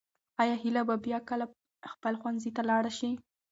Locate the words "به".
0.87-0.95